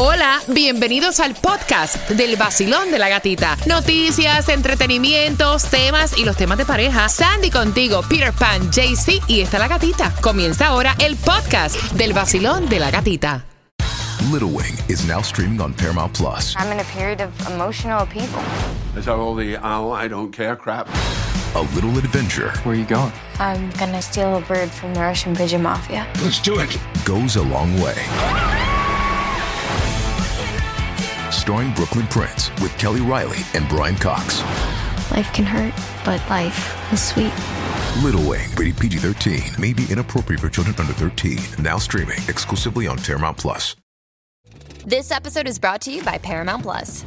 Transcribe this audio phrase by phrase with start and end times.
[0.00, 3.56] Hola, bienvenidos al podcast del vacilón de la gatita.
[3.66, 7.08] Noticias, entretenimientos, temas y los temas de pareja.
[7.08, 10.14] Sandy contigo, Peter Pan, JC y está la gatita.
[10.20, 13.44] Comienza ahora el podcast del vacilón de la gatita.
[14.30, 16.54] Little Wing is now streaming on Paramount Plus.
[16.56, 18.40] I'm in a period of emotional upheaval.
[18.96, 20.86] Is that all the oh, I don't care crap?
[21.56, 23.10] A little adventure Where are you going?
[23.40, 26.06] I'm gonna steal a bird from the Russian pigeon mafia.
[26.22, 26.78] Let's do it.
[27.04, 27.96] goes a long way.
[31.48, 34.42] Starring Brooklyn Prince with Kelly Riley and Brian Cox.
[35.10, 35.72] Life can hurt,
[36.04, 37.32] but life is sweet.
[38.04, 41.38] Little Wing, rated PG 13, may be inappropriate for children under 13.
[41.58, 43.74] Now streaming exclusively on Paramount Plus.
[44.84, 47.06] This episode is brought to you by Paramount Plus.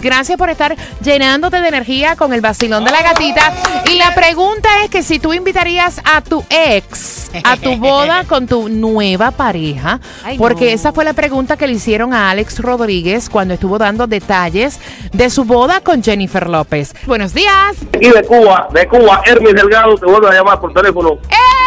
[0.00, 3.52] Gracias por estar llenándote de energía con el vacilón de la gatita.
[3.86, 8.46] Y la pregunta es que si tú invitarías a tu ex a tu boda con
[8.46, 10.00] tu nueva pareja,
[10.38, 14.80] porque esa fue la pregunta que le hicieron a Alex Rodríguez cuando estuvo dando detalles
[15.12, 16.94] de su boda con Jennifer López.
[17.06, 17.76] Buenos días.
[17.94, 21.18] aquí de Cuba, de Cuba, Hermes Delgado te vuelve a llamar por teléfono.
[21.28, 21.59] ¡Eh!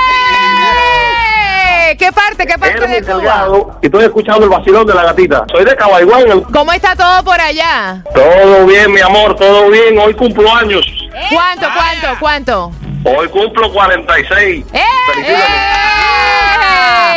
[1.97, 2.45] ¿Qué parte?
[2.47, 3.16] ¿Qué parte de Cuba?
[3.17, 5.45] Delgado, y estoy escuchando el vacilón de la gatita.
[5.52, 6.41] Soy de Cabaiguán.
[6.52, 8.03] ¿Cómo está todo por allá?
[8.13, 9.98] Todo bien, mi amor, todo bien.
[9.98, 10.86] Hoy cumplo años.
[11.31, 12.71] ¿Cuánto, cuánto, cuánto?
[13.05, 14.65] Hoy cumplo 46.
[14.73, 14.80] ¡Eh!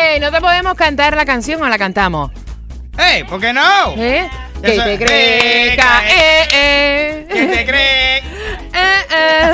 [0.09, 0.21] ¡Eh!
[0.21, 2.31] No te podemos cantar la canción o la cantamos.
[2.99, 3.25] ¡Ey!
[3.25, 3.93] ¿Por qué no?
[3.97, 4.29] ¿Eh?
[4.63, 5.45] Ya ¿Qué sa- te crees?
[5.45, 5.77] Eh,
[6.09, 7.27] eh, eh.
[7.31, 8.07] ¿Qué te crees?
[8.79, 9.53] Eh, eh.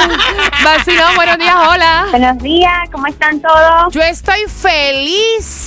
[0.65, 2.07] Vacilón, buenos días, hola.
[2.11, 3.93] Buenos días, ¿cómo están todos?
[3.95, 5.12] Yo estoy feliz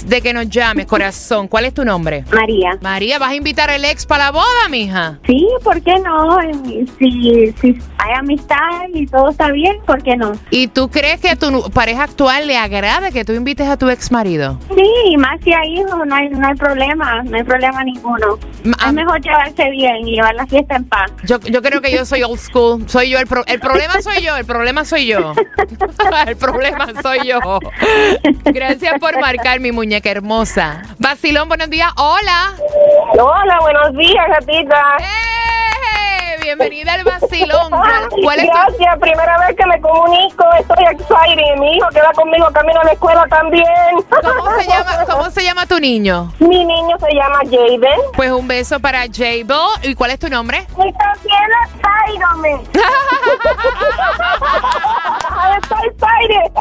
[0.07, 1.47] de que nos llames, corazón.
[1.47, 2.23] ¿Cuál es tu nombre?
[2.33, 2.71] María.
[2.81, 5.19] María, ¿vas a invitar al ex para la boda, mija?
[5.25, 6.39] Sí, ¿por qué no?
[6.41, 10.33] Eh, Si, si hay amistad y todo está bien, ¿por qué no?
[10.49, 13.89] ¿Y tú crees que a tu pareja actual le agrade que tú invites a tu
[13.89, 14.59] ex marido?
[14.75, 18.38] Sí, más si hay hijos, no hay, no hay problema, no hay problema ninguno.
[18.63, 21.11] Ma- Es mejor llevarse bien y llevar la fiesta en paz.
[21.23, 22.83] Yo, yo creo que yo soy old school.
[22.89, 24.35] Soy yo el, pro- el problema soy yo.
[24.37, 25.33] El problema soy yo.
[26.27, 27.39] el problema soy yo.
[28.45, 30.81] Gracias por marcar mi muñeca hermosa.
[30.99, 31.91] Vacilón, buenos días.
[31.97, 32.53] Hola.
[33.13, 34.81] Hola, buenos días, gatita.
[34.99, 35.34] ¡Eh!
[36.57, 37.69] Bienvenida al vacilón.
[37.69, 41.59] ¿Cuál, cuál es tu- Gracias, primera vez que me comunico, estoy excited.
[41.59, 43.66] Mi hijo queda conmigo camino a la escuela también.
[44.09, 46.31] ¿Cómo se llama, cómo se llama tu niño?
[46.39, 47.99] Mi niño se llama Jaden.
[48.16, 49.45] Pues un beso para Jable.
[49.83, 50.66] ¿Y cuál es tu nombre?
[50.77, 52.61] Y también Spider-Man.
[55.57, 56.51] Estoy excited.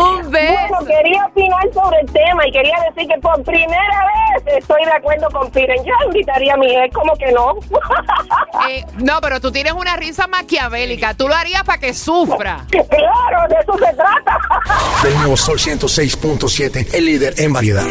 [0.00, 0.54] Un beso.
[0.68, 4.92] Bueno, quería opinar sobre el tema y quería decir que por primera vez estoy de
[4.92, 5.84] acuerdo con Piren.
[5.84, 7.54] Yo invitaría a mi ex, como que no.
[8.70, 11.12] Eh, no, pero tú tienes una risa maquiavélica.
[11.14, 12.64] Tú lo harías para que sufra.
[12.70, 14.38] claro, de eso se trata.
[15.02, 17.84] del nuevo Sol 106.7, el líder en variedad.